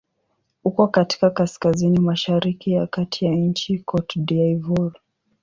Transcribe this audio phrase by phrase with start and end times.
[0.63, 4.99] Uko katika kaskazini-mashariki ya kati ya nchi Cote d'Ivoire.